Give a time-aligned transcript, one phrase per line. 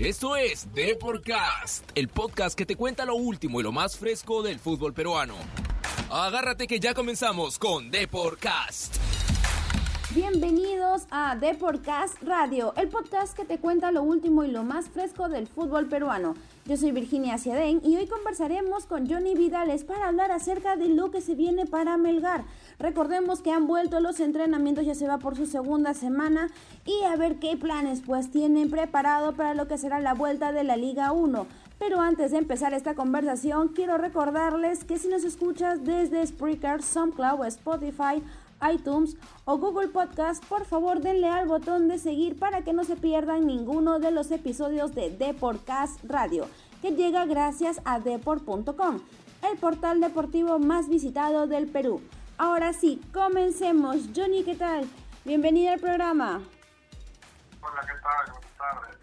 [0.00, 4.58] Esto es Deporcast, el podcast que te cuenta lo último y lo más fresco del
[4.58, 5.34] fútbol peruano.
[6.10, 8.96] Agárrate que ya comenzamos con Deporcast.
[10.14, 15.28] Bienvenidos a Deporcast Radio, el podcast que te cuenta lo último y lo más fresco
[15.28, 16.34] del fútbol peruano.
[16.70, 21.10] Yo soy Virginia Ciadén y hoy conversaremos con Johnny Vidales para hablar acerca de lo
[21.10, 22.44] que se viene para Melgar.
[22.78, 26.48] Recordemos que han vuelto los entrenamientos, ya se va por su segunda semana
[26.86, 30.62] y a ver qué planes pues tienen preparado para lo que será la vuelta de
[30.62, 31.44] la Liga 1.
[31.80, 37.46] Pero antes de empezar esta conversación, quiero recordarles que si nos escuchas desde Spreaker, SoundCloud,
[37.46, 38.22] Spotify,
[38.72, 42.96] iTunes o Google Podcast, por favor denle al botón de seguir para que no se
[42.96, 46.46] pierdan ninguno de los episodios de Deportcast Radio,
[46.82, 49.00] que llega gracias a deport.com,
[49.50, 52.00] el portal deportivo más visitado del Perú.
[52.38, 54.08] Ahora sí, comencemos.
[54.14, 54.88] Johnny, ¿qué tal?
[55.24, 56.40] Bienvenido al programa.
[57.60, 58.32] Hola, ¿qué tal?
[58.32, 58.99] Buenas tardes.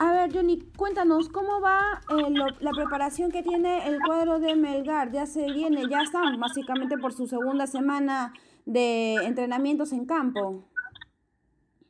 [0.00, 4.54] A ver, Johnny, cuéntanos, ¿cómo va eh, lo- la preparación que tiene el cuadro de
[4.54, 5.10] Melgar?
[5.10, 8.32] Ya se viene, ya están básicamente por su segunda semana
[8.64, 10.68] de entrenamientos en campo.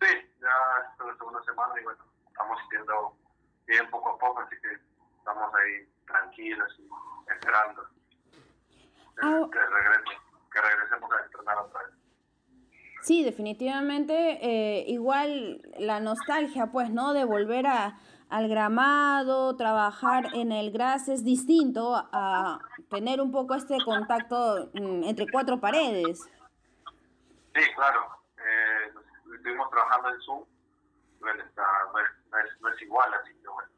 [0.01, 0.07] Sí,
[0.41, 3.17] ya es la segunda semana y bueno, estamos sintiendo
[3.67, 4.69] bien poco a poco, así que
[5.19, 6.89] estamos ahí tranquilos y
[7.31, 7.83] esperando
[9.17, 9.47] que, Ah.
[9.53, 11.95] que regrese- que regresemos a entrenar otra vez.
[13.01, 17.13] Sí, definitivamente, eh, igual la nostalgia, pues, ¿no?
[17.15, 23.55] De volver a, al gramado, trabajar en el gras es distinto a tener un poco
[23.55, 26.29] este contacto mm, entre cuatro paredes.
[27.55, 28.01] Sí, claro,
[28.37, 28.93] eh,
[29.37, 30.45] estuvimos trabajando en Zoom,
[31.21, 31.63] bueno, está,
[31.93, 33.71] no, es, no es- no es igual, así que bueno,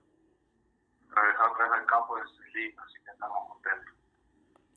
[1.09, 3.95] regresar otra vez al campo es lindo, así que estamos contentos.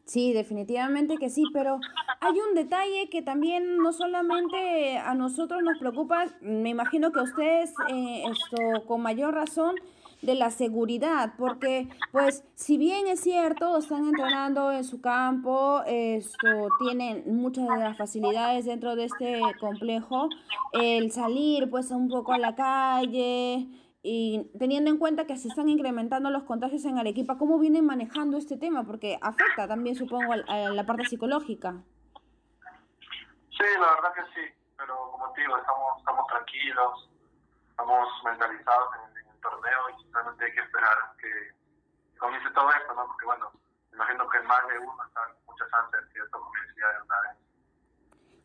[0.05, 1.79] Sí, definitivamente que sí, pero
[2.23, 7.23] hay un detalle que también no solamente a nosotros nos preocupa, me imagino que a
[7.23, 9.75] ustedes eh, esto con mayor razón
[10.21, 16.69] de la seguridad, porque pues si bien es cierto, están entrenando en su campo, esto
[16.79, 20.29] tienen muchas de las facilidades dentro de este complejo,
[20.71, 23.67] el salir pues un poco a la calle,
[24.01, 28.37] y teniendo en cuenta que se están incrementando los contagios en Arequipa, ¿cómo vienen manejando
[28.37, 28.85] este tema?
[28.85, 31.83] Porque afecta también, supongo, a la parte psicológica.
[33.57, 37.09] Sí, la verdad que sí, pero como te digo, estamos, estamos tranquilos,
[37.69, 41.53] estamos mentalizados en, en el torneo y solamente hay que esperar que
[42.17, 43.05] comience todo esto, ¿no?
[43.07, 43.51] Porque bueno,
[43.93, 47.37] imagino que más de uno están muchas ansias que esto comience ya de una vez.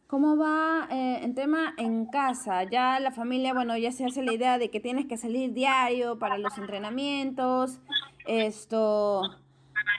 [0.08, 2.64] ¿Cómo va eh, en tema en casa?
[2.64, 6.18] Ya la familia, bueno, ya se hace la idea de que tienes que salir diario
[6.18, 7.80] para los entrenamientos.
[8.26, 9.22] Esto,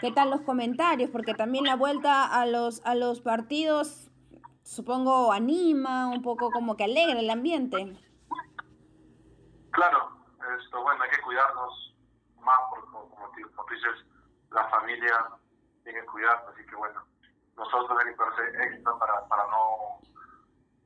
[0.02, 1.12] ¿qué tal los comentarios?
[1.12, 4.09] Porque también la vuelta a los a los partidos,
[4.70, 7.98] supongo, anima, un poco como que alegra el ambiente.
[9.72, 10.12] Claro,
[10.60, 11.96] esto, bueno, hay que cuidarnos
[12.42, 14.06] más, porque como, como, dices,
[14.52, 15.26] la familia
[15.84, 17.02] tiene que cuidarse, así que bueno,
[17.58, 20.00] nosotros hay que hacer extra para, para no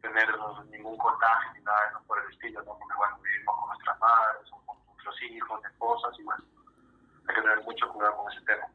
[0.02, 0.30] tener
[0.70, 2.78] ningún contagio ni nada eso por el estilo, ¿no?
[2.78, 6.44] porque bueno, vivimos con nuestras madres, con nuestros hijos, esposas, y bueno,
[7.28, 8.68] hay que tener mucho cuidado con ese tema.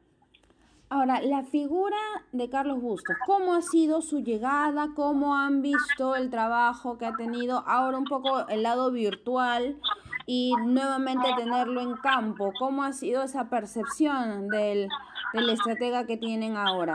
[0.91, 1.99] Ahora, la figura
[2.33, 4.89] de Carlos Bustos, ¿cómo ha sido su llegada?
[4.97, 7.63] ¿Cómo han visto el trabajo que ha tenido?
[7.67, 9.79] Ahora un poco el lado virtual
[10.25, 12.55] y nuevamente tenerlo en campo.
[12.59, 14.89] ¿Cómo ha sido esa percepción del,
[15.35, 16.95] del estratega que tienen ahora?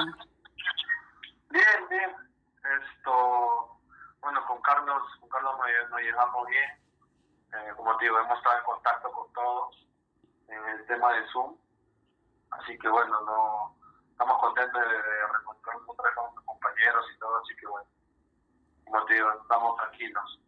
[1.51, 2.09] Bien, bien.
[2.81, 3.77] Esto,
[4.21, 6.71] bueno, con Carlos, con Carlos nos, nos llevamos bien.
[7.53, 9.87] Eh, como te digo, hemos estado en contacto con todos
[10.47, 11.55] en el tema de Zoom.
[12.49, 13.82] Así que bueno, no
[14.13, 17.38] estamos contentos de, de reencontrarnos otra vez con nuestros compañeros y todo.
[17.41, 17.88] Así que bueno,
[18.85, 20.40] como te digo, estamos tranquilos.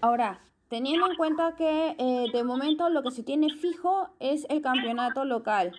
[0.00, 4.62] Ahora, teniendo en cuenta que eh, de momento lo que se tiene fijo es el
[4.62, 5.72] campeonato local,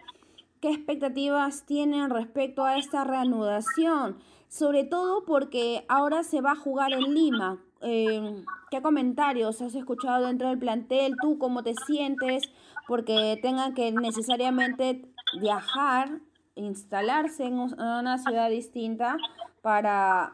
[0.62, 4.20] ¿qué expectativas tienen respecto a esta reanudación?
[4.48, 7.60] Sobre todo porque ahora se va a jugar en Lima.
[7.82, 11.16] Eh, ¿Qué comentarios has escuchado dentro del plantel?
[11.22, 12.44] ¿Tú cómo te sientes?
[12.88, 15.06] Porque tengan que necesariamente
[15.40, 16.20] viajar,
[16.60, 19.18] instalarse en un- una ciudad distinta
[19.62, 20.34] para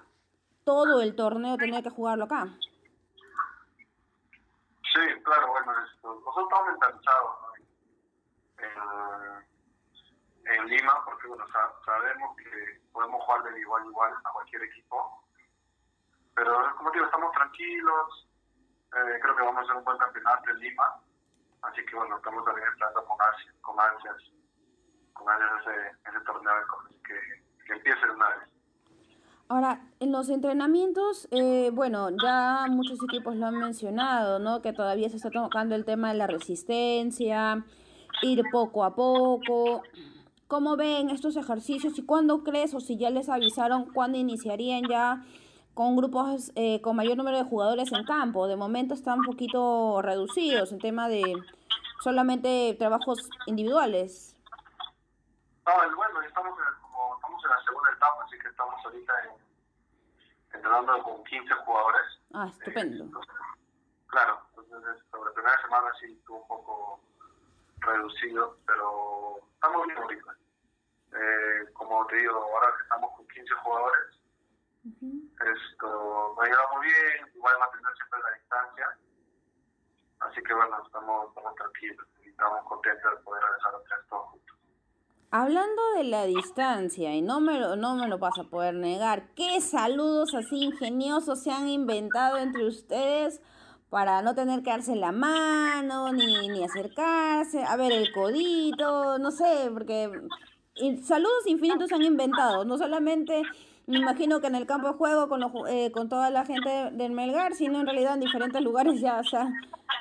[0.63, 2.47] todo el torneo tener que jugarlo acá.
[4.93, 7.47] Sí, claro, bueno, esto, nosotros estamos mentalizados ¿no?
[10.45, 14.31] en, en Lima, porque bueno, sa- sabemos que podemos jugar de igual a igual a
[14.31, 15.23] cualquier equipo.
[16.33, 18.27] Pero como digo, estamos tranquilos,
[18.93, 20.99] eh, creo que vamos a hacer un buen campeonato en Lima,
[21.63, 24.15] así que bueno, estamos también esperando con ansias, con ansias,
[25.15, 26.53] con ese, ese torneo
[27.03, 28.55] que, que empiece una vez.
[29.47, 34.61] Ahora, en los entrenamientos, eh, bueno, ya muchos equipos lo han mencionado, ¿no?
[34.63, 37.63] Que todavía se está tocando el tema de la resistencia,
[38.23, 39.83] ir poco a poco.
[40.47, 45.23] ¿Cómo ven estos ejercicios y cuándo crees o si ya les avisaron cuándo iniciarían ya
[45.75, 48.47] con grupos eh, con mayor número de jugadores en campo?
[48.47, 51.21] De momento están un poquito reducidos en tema de
[52.03, 54.34] solamente trabajos individuales.
[55.65, 56.65] No, bueno, estamos en
[57.45, 59.13] en la segunda etapa, así que estamos ahorita
[60.53, 62.19] entrenando con 15 jugadores.
[62.33, 63.21] Ah, estupendo.
[64.07, 66.99] claro, entonces sobre la primera semana sí estuvo un poco
[67.79, 70.35] reducido, pero estamos bien ahorita.
[71.13, 74.15] Eh, como te digo, ahora que estamos con 15 jugadores,
[74.85, 78.97] esto nos llevamos bien, igual mantener siempre la distancia.
[80.19, 84.44] Así que bueno, estamos, estamos tranquilos y estamos contentos de poder regresar a tres todos.
[85.31, 89.29] Hablando de la distancia, y no me, lo, no me lo vas a poder negar,
[89.35, 93.41] ¿qué saludos así ingeniosos se han inventado entre ustedes
[93.89, 99.31] para no tener que darse la mano, ni, ni acercarse, a ver el codito, no
[99.31, 100.09] sé, porque
[101.03, 103.41] saludos infinitos se han inventado, no solamente
[103.87, 107.11] me imagino que en el campo de juego con, eh, con toda la gente del
[107.11, 109.53] Melgar, sino en realidad en diferentes lugares ya se han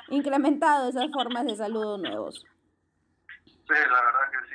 [0.09, 2.43] incrementado esas formas de saludos nuevos.
[3.45, 4.54] Sí, la verdad que sí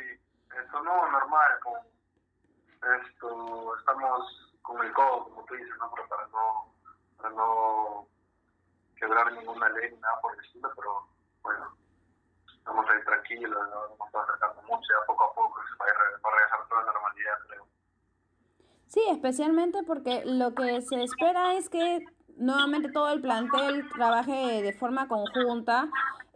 [1.31, 5.71] normal, con esto, estamos con el codo, como tú dices,
[6.09, 6.75] para no,
[7.17, 8.09] para no
[8.97, 11.09] quebrar ninguna ley ni nada por el pero
[11.43, 11.77] bueno,
[12.56, 16.37] estamos ahí tranquilos, no nos estamos acercando mucho, ya poco a poco se va a,
[16.37, 17.67] regresar toda la normalidad, creo.
[18.88, 22.05] Sí, especialmente porque lo que se espera es que
[22.37, 25.88] nuevamente todo el plantel trabaje de forma conjunta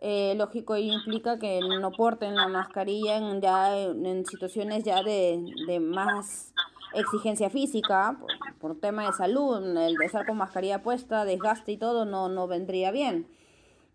[0.06, 5.80] eh, lógico implica que no porten la mascarilla en, ya en situaciones ya de, de
[5.80, 6.52] más
[6.92, 11.78] exigencia física por, por, tema de salud el de estar con mascarilla puesta desgaste y
[11.78, 13.26] todo no no vendría bien.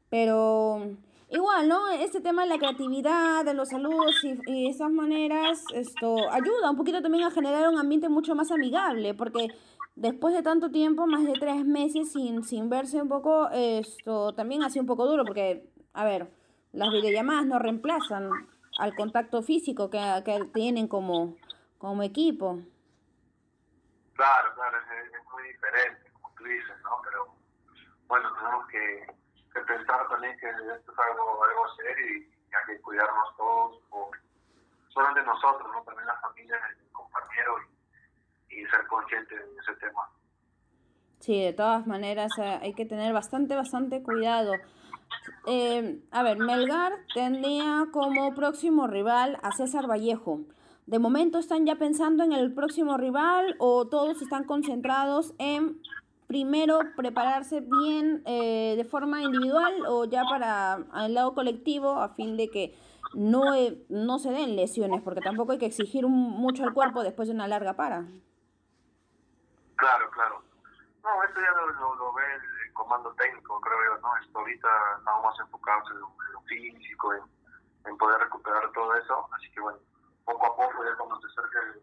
[0.09, 0.81] Pero
[1.29, 6.31] igual no este tema de la creatividad de los saludos y, y esas maneras esto
[6.31, 9.49] ayuda un poquito también a generar un ambiente mucho más amigable porque
[9.95, 14.63] después de tanto tiempo, más de tres meses sin, sin verse un poco, esto también
[14.63, 16.31] ha sido un poco duro porque a ver,
[16.71, 18.29] las videollamadas no reemplazan
[18.77, 21.35] al contacto físico que, que tienen como,
[21.77, 22.61] como equipo.
[24.13, 27.01] Claro, claro, es, muy diferente, como tú dices, ¿no?
[27.03, 27.35] Pero
[28.07, 29.07] bueno, tenemos que,
[29.53, 34.17] que pensar también que esto es algo, algo serio y, hay que cuidarnos todos, por,
[35.15, 35.83] de nosotros, ¿no?
[35.83, 37.55] También la familia, el compañero
[38.49, 40.09] y, y ser conscientes de ese tema.
[41.19, 44.53] Sí, de todas maneras eh, hay que tener bastante, bastante cuidado.
[45.45, 50.41] Eh, a ver, Melgar tendría como próximo rival a César Vallejo.
[50.85, 55.79] ¿De momento están ya pensando en el próximo rival o todos están concentrados en
[56.27, 62.37] primero prepararse bien eh, de forma individual o ya para el lado colectivo a fin
[62.37, 62.75] de que
[63.13, 65.01] no, eh, no se den lesiones?
[65.01, 68.05] Porque tampoco hay que exigir mucho al cuerpo después de una larga para.
[69.75, 70.43] Claro, claro.
[71.03, 72.48] No, esto ya lo, lo ve el
[72.79, 74.15] comando técnico, creo yo, ¿no?
[74.17, 74.67] Esto ahorita
[74.97, 76.09] estamos más enfocados en lo,
[76.47, 79.77] físico, en, poder recuperar todo eso, así que bueno,
[80.25, 81.81] poco a poco ya cuando se acerque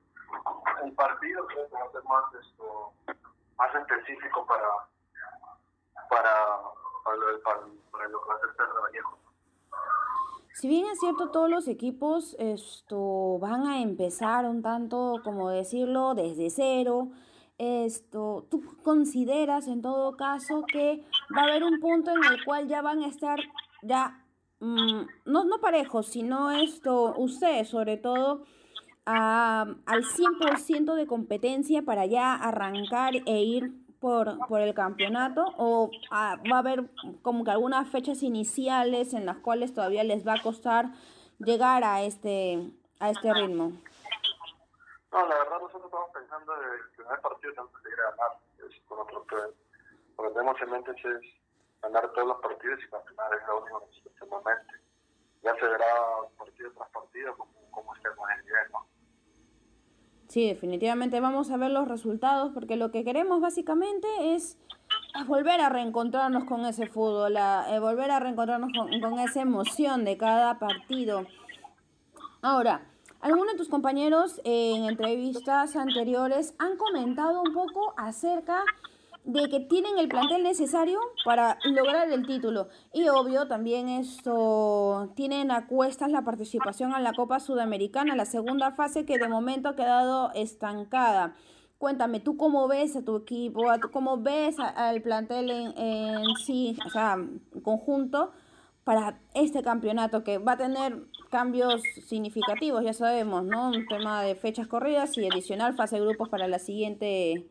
[0.82, 2.92] el, partido, creo que va a ser más, esto,
[3.58, 4.68] más específico para,
[6.08, 6.34] para,
[7.04, 7.60] para, lo, para,
[7.92, 9.18] para lo que va a ser Vallejo.
[10.54, 16.14] Si bien es cierto, todos los equipos esto van a empezar un tanto, como decirlo,
[16.14, 17.10] desde cero,
[17.58, 21.02] esto, ¿tú consideras en todo caso que
[21.36, 23.40] va a haber un punto en el cual ya van a estar
[23.82, 24.24] ya,
[24.60, 28.44] mm, no, no parejos, sino esto, usted sobre todo,
[29.06, 35.90] a, al 100% de competencia para ya arrancar e ir por, por el campeonato o
[36.12, 36.90] va a haber
[37.22, 40.92] como que algunas fechas iniciales en las cuales todavía les va a costar
[41.38, 43.72] llegar a este, a este ritmo?
[45.16, 48.32] No, la verdad nosotros estamos pensando en el primer partido tenemos que seguir a ganar,
[48.68, 49.24] es con otro
[50.18, 51.22] Lo que tenemos en mente es
[51.80, 54.74] ganar todos los partidos y campeonar es lo único que en mente.
[55.42, 55.86] Ya se verá
[56.36, 57.34] partido tras partido
[57.70, 58.86] cómo estemos en el nivel, ¿no?
[60.28, 64.58] Sí, definitivamente vamos a ver los resultados porque lo que queremos básicamente es
[65.26, 70.04] volver a reencontrarnos con ese fútbol, a, eh, volver a reencontrarnos con, con esa emoción
[70.04, 71.24] de cada partido.
[72.42, 72.82] Ahora,
[73.26, 78.62] algunos de tus compañeros en entrevistas anteriores han comentado un poco acerca
[79.24, 82.68] de que tienen el plantel necesario para lograr el título.
[82.92, 88.70] Y obvio, también esto tienen a cuestas la participación en la Copa Sudamericana, la segunda
[88.70, 91.34] fase que de momento ha quedado estancada.
[91.78, 93.64] cuéntame, ¿tú cómo ves a tu equipo?
[93.92, 97.18] ¿Cómo ves al plantel en, sí, o sea,
[97.64, 98.30] conjunto?
[98.86, 103.68] para este campeonato que va a tener cambios significativos, ya sabemos, ¿no?
[103.68, 107.46] Un tema de fechas corridas y adicional fase de grupos para la siguiente,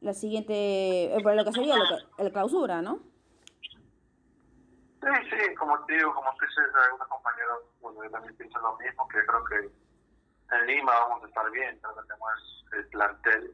[0.00, 3.00] la siguiente, eh, para lo que sería lo que, el clausura, ¿no?
[5.02, 8.78] Sí, sí, como te digo, como tú dices, algunos compañeros, bueno, yo también pienso lo
[8.78, 9.56] mismo, que creo que
[10.54, 13.52] en Lima vamos a estar bien, tenemos el plantel,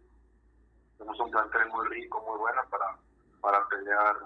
[0.98, 2.98] tenemos un plantel muy rico, muy bueno para,
[3.40, 4.16] para pelear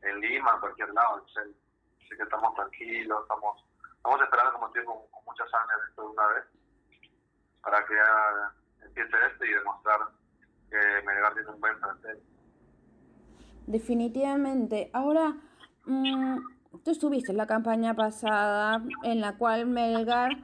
[0.00, 3.62] en Lima, en cualquier lado, así que estamos tranquilos, estamos,
[4.04, 6.44] estamos esperando, como te digo, con, muchas años esto de una vez,
[7.62, 9.98] para que ya empiece esto y demostrar
[10.70, 12.22] que Melgar tiene un buen plantel.
[13.66, 14.90] Definitivamente.
[14.92, 15.34] Ahora,
[15.86, 16.36] mmm,
[16.84, 20.36] tú estuviste en la campaña pasada en la cual Melgar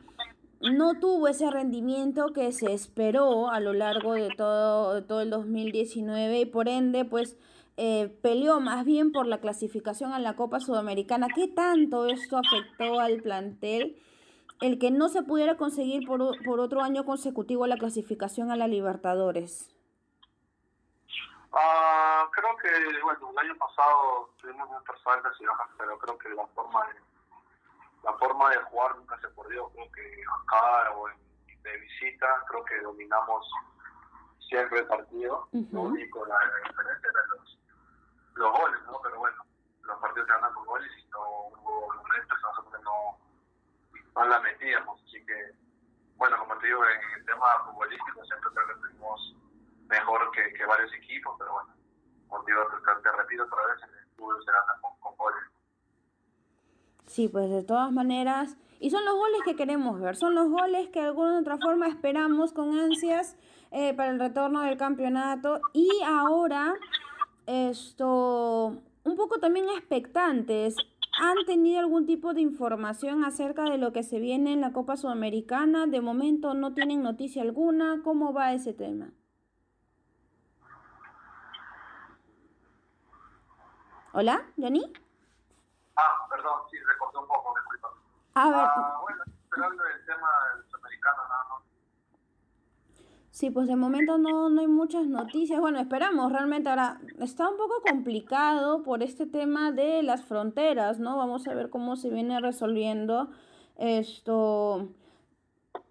[0.60, 6.40] no tuvo ese rendimiento que se esperó a lo largo de todo, todo el 2019
[6.40, 7.36] y por ende, pues
[7.76, 11.28] eh, peleó más bien por la clasificación a la Copa Sudamericana.
[11.34, 13.98] ¿Qué tanto esto afectó al plantel?
[14.60, 18.68] El que no se pudiera conseguir por, por otro año consecutivo la clasificación a la
[18.68, 19.74] Libertadores.
[21.52, 26.28] Uh, creo que, bueno, el año pasado tuvimos muchas altas y bajas, pero creo que
[26.28, 26.86] la forma
[28.02, 29.68] la forma de jugar nunca se perdió.
[29.70, 33.46] Creo que acá o en, de visita, creo que dominamos
[34.48, 35.48] siempre el partido.
[35.52, 35.72] Uh -huh.
[35.72, 37.58] Lo único, la diferencia era los,
[38.34, 39.00] los goles, ¿no?
[39.02, 39.44] Pero bueno,
[39.82, 43.18] los partidos se ganan con goles y no hubo momentos nosotros no,
[44.14, 45.02] no la metíamos.
[45.04, 45.52] Así que,
[46.16, 49.36] bueno, como te digo, en el tema futbolístico siempre creo que estuvimos
[49.88, 51.74] mejor que, que, varios equipos, pero bueno,
[52.28, 54.89] como te, digo, te, te repito otra vez, en el fútbol se gana con.
[57.10, 60.90] Sí, pues de todas maneras, y son los goles que queremos ver, son los goles
[60.90, 63.36] que de alguna u otra forma esperamos con ansias
[63.72, 66.76] eh, para el retorno del campeonato y ahora
[67.46, 70.76] esto, un poco también expectantes.
[71.20, 74.96] ¿Han tenido algún tipo de información acerca de lo que se viene en la Copa
[74.96, 75.88] Sudamericana?
[75.88, 78.02] De momento no tienen noticia alguna.
[78.04, 79.10] ¿Cómo va ese tema?
[84.12, 84.92] ¿Hola, Johnny?
[85.96, 87.88] Ah, perdón, sí, recorté un poco, disculpa.
[88.34, 88.58] A ver.
[88.58, 91.62] Ah, bueno, esperando el tema del sudamericano, nada más.
[93.30, 95.60] Sí, pues de momento no, no hay muchas noticias.
[95.60, 96.68] Bueno, esperamos realmente.
[96.68, 101.16] Ahora, está un poco complicado por este tema de las fronteras, ¿no?
[101.16, 103.30] Vamos a ver cómo se viene resolviendo
[103.78, 104.88] esto.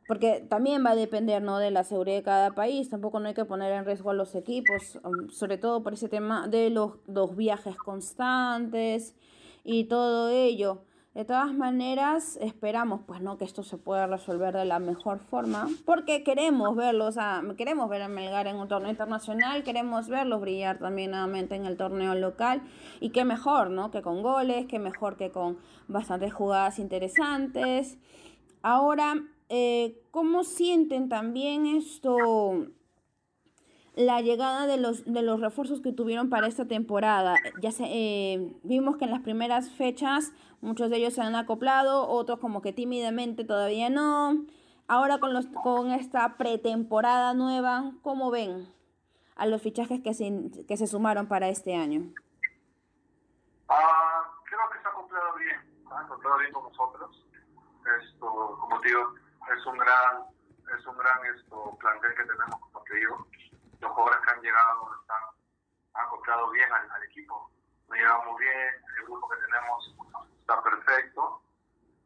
[0.07, 1.59] Porque también va a depender, ¿no?
[1.59, 2.89] De la seguridad de cada país.
[2.89, 4.99] Tampoco no hay que poner en riesgo a los equipos,
[5.31, 9.15] sobre todo por ese tema de los, los viajes constantes
[9.63, 10.83] y todo ello.
[11.15, 15.67] De todas maneras, esperamos pues no que esto se pueda resolver de la mejor forma,
[15.83, 20.77] porque queremos verlos, a, queremos ver a Melgar en un torneo internacional, queremos verlos brillar
[20.77, 22.61] también nuevamente en el torneo local,
[22.99, 23.89] y qué mejor, ¿no?
[23.89, 27.97] Que con goles, qué mejor que con bastantes jugadas interesantes.
[28.61, 29.15] Ahora,
[29.49, 32.67] eh, ¿cómo sienten también esto?
[33.99, 37.35] La llegada de los, de los refuerzos que tuvieron para esta temporada.
[37.61, 42.07] Ya se, eh, vimos que en las primeras fechas muchos de ellos se han acoplado,
[42.07, 44.45] otros como que tímidamente todavía no.
[44.87, 48.73] Ahora con, los, con esta pretemporada nueva, ¿cómo ven
[49.35, 50.31] a los fichajes que se,
[50.65, 52.13] que se sumaron para este año?
[53.67, 57.25] Ah, creo que se ha acoplado bien, se ha acoplado bien con nosotros.
[58.01, 59.13] Esto, como digo,
[59.57, 60.23] es un gran,
[60.79, 63.27] es un gran esto, plantel que tenemos, como te digo
[63.79, 65.23] los jugadores que han llegado están,
[65.93, 67.49] han acoplado bien al, equipo.
[67.87, 69.95] Nos llevamos bien, el grupo que tenemos
[70.39, 71.41] está perfecto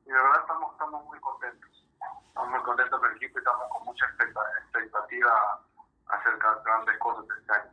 [0.06, 1.86] y de verdad estamos, estamos muy contentos.
[2.28, 5.62] Estamos muy contentos con el equipo y estamos con mucha expectativa
[6.08, 7.72] acerca de grandes cosas de este año.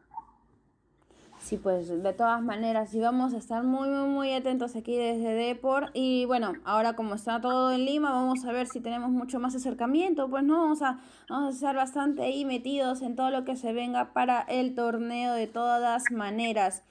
[1.51, 5.35] Sí, pues de todas maneras, sí vamos a estar muy, muy, muy atentos aquí desde
[5.35, 5.91] Depor.
[5.95, 9.57] Y bueno, ahora como está todo en Lima, vamos a ver si tenemos mucho más
[9.57, 10.31] acercamiento.
[10.31, 13.73] Pues no, vamos a, vamos a estar bastante ahí metidos en todo lo que se
[13.73, 16.85] venga para el torneo de todas maneras.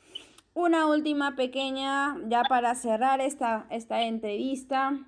[0.53, 4.99] Una última pequeña, ya para cerrar esta, esta entrevista.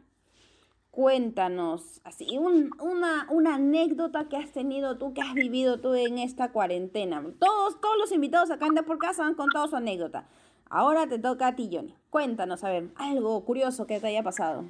[0.92, 6.18] Cuéntanos, así, un, una, una anécdota que has tenido tú, que has vivido tú en
[6.18, 7.24] esta cuarentena.
[7.40, 10.28] Todos, todos los invitados acá en Por Casa han contado su anécdota.
[10.70, 11.98] Ahora te toca a ti, Johnny.
[12.10, 14.66] Cuéntanos, a ver, algo curioso que te haya pasado.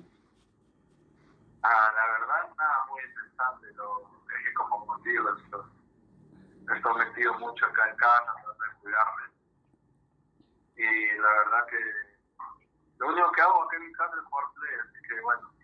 [1.63, 3.73] Ah, la verdad, nada muy interesante.
[3.73, 5.65] Lo, es que como contigo, esto,
[6.75, 9.21] estoy metido mucho acá en casa, tratando de cuidarme.
[10.75, 11.77] Y la verdad que
[12.99, 15.60] lo único que hago acá en mi casa es jugar play, así que bueno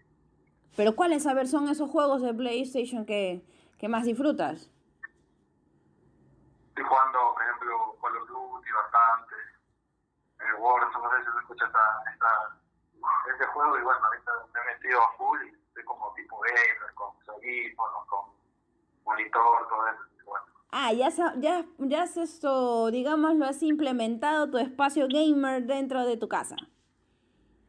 [0.77, 3.43] pero ¿cuáles, a ver, son esos juegos de PlayStation que,
[3.77, 4.71] que más disfrutas?
[6.77, 9.35] estoy jugando, por ejemplo, Call of Duty bastante,
[10.39, 12.59] eh, Warzone, no sé si se escucha esta, esta,
[13.31, 16.93] este juego y bueno, ahorita me he metido a full y estoy como tipo gamer,
[16.93, 18.19] con audífonos, con
[19.05, 20.03] monitor, todo eso.
[20.23, 20.45] Bueno.
[20.71, 26.17] Ah, ya, ya, ya has esto, digamos, lo has implementado tu espacio gamer dentro de
[26.17, 26.57] tu casa.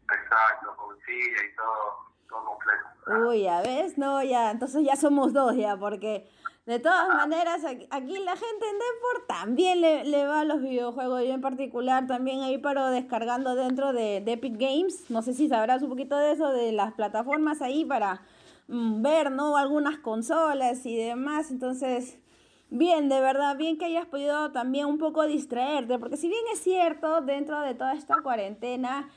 [0.02, 2.97] Exacto, con silla y todo, todo completo.
[3.08, 6.28] Uy, ya ves, no, ya, entonces ya somos dos ya, porque
[6.68, 11.22] de todas maneras, aquí, la gente en Deport también le, va a los videojuegos.
[11.22, 15.08] Yo en particular también ahí paro descargando dentro de, Epic Games.
[15.08, 18.20] No sé si sabrás un poquito de eso, de las plataformas ahí para
[18.66, 19.56] mm, ver, ¿no?
[19.56, 21.50] Algunas consolas y demás.
[21.50, 22.18] Entonces,
[22.70, 25.98] bien, de verdad, bien que hayas podido también un poco distraerte.
[25.98, 29.08] Porque si bien es cierto, dentro de toda esta cuarentena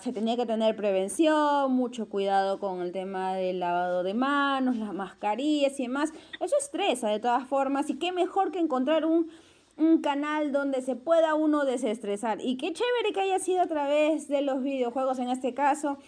[0.00, 4.94] se tenía que tener prevención, mucho cuidado con el tema del lavado de manos, las
[4.94, 6.12] mascarillas y demás.
[6.40, 9.30] Eso estresa de todas formas y qué mejor que encontrar un,
[9.76, 12.40] un canal donde se pueda uno desestresar.
[12.40, 15.98] Y qué chévere que haya sido a través de los videojuegos en este caso.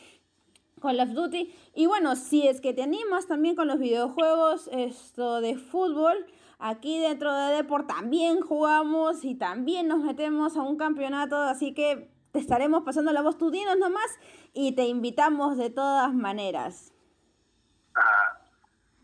[0.81, 1.53] Call of Duty.
[1.75, 6.27] Y bueno, si es que te animas también con los videojuegos esto de fútbol,
[6.61, 12.11] aquí dentro de Deport también jugamos y también nos metemos a un campeonato, así que
[12.33, 14.19] te estaremos pasando la voz, tú dinos nomás
[14.53, 16.93] y te invitamos de todas maneras.
[17.95, 18.39] Ah,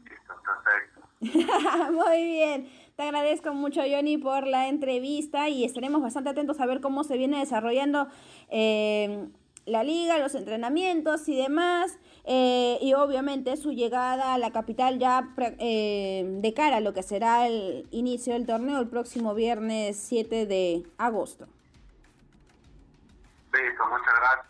[0.04, 1.92] listo, perfecto.
[1.92, 2.68] Muy bien.
[2.96, 7.18] Te agradezco mucho, Johnny, por la entrevista y estaremos bastante atentos a ver cómo se
[7.18, 8.08] viene desarrollando
[8.48, 9.28] eh,
[9.66, 11.98] la liga, los entrenamientos y demás.
[12.24, 17.02] Eh, y obviamente su llegada a la capital ya eh, de cara a lo que
[17.02, 21.46] será el inicio del torneo el próximo viernes 7 de agosto.
[23.52, 24.46] Listo, muchas gracias.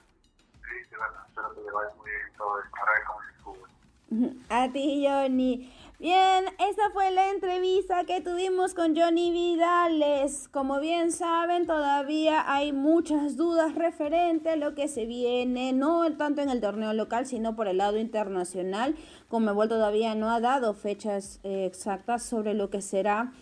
[0.63, 4.43] Sí, bueno, espero que le vaya muy bien todo el con el fútbol.
[4.49, 5.73] A ti, Johnny.
[5.99, 10.47] Bien, esa fue la entrevista que tuvimos con Johnny Vidales.
[10.49, 16.43] Como bien saben, todavía hay muchas dudas referente a lo que se viene, no tanto
[16.43, 18.95] en el torneo local, sino por el lado internacional.
[19.29, 23.33] Como todavía no ha dado fechas eh, exactas sobre lo que será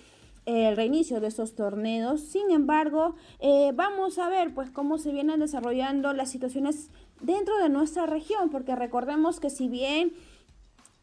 [0.47, 2.21] el reinicio de estos torneos.
[2.21, 6.89] Sin embargo, eh, vamos a ver pues cómo se vienen desarrollando las situaciones
[7.21, 10.13] dentro de nuestra región, porque recordemos que si bien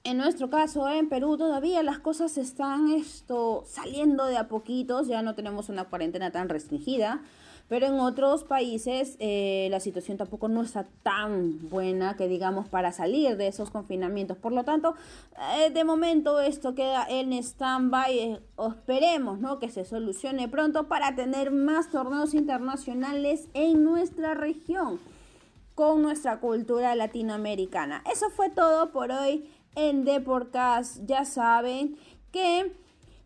[0.03, 5.21] en nuestro caso en Perú todavía las cosas están esto saliendo de a poquitos, ya
[5.21, 7.21] no tenemos una cuarentena tan restringida.
[7.71, 12.91] Pero en otros países eh, la situación tampoco no está tan buena que digamos para
[12.91, 14.35] salir de esos confinamientos.
[14.35, 14.95] Por lo tanto,
[15.55, 18.19] eh, de momento esto queda en stand-by.
[18.19, 19.59] Eh, esperemos ¿no?
[19.59, 24.99] que se solucione pronto para tener más torneos internacionales en nuestra región
[25.73, 28.03] con nuestra cultura latinoamericana.
[28.11, 31.05] Eso fue todo por hoy en The Podcast.
[31.05, 31.97] Ya saben
[32.31, 32.75] que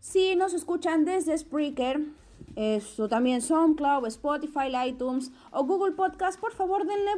[0.00, 2.00] si nos escuchan desde Spreaker,
[2.56, 6.40] esto también SoundCloud, Spotify, iTunes o Google Podcast.
[6.40, 7.10] Por favor, denle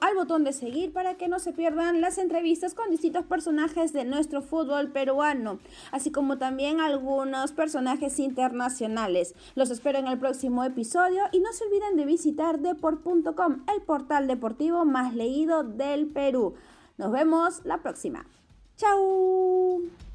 [0.00, 4.06] al botón de seguir para que no se pierdan las entrevistas con distintos personajes de
[4.06, 5.58] nuestro fútbol peruano,
[5.92, 9.34] así como también algunos personajes internacionales.
[9.54, 14.26] Los espero en el próximo episodio y no se olviden de visitar deport.com, el portal
[14.26, 16.54] deportivo más leído del Perú.
[16.96, 18.24] Nos vemos la próxima.
[18.78, 20.07] 拜拜。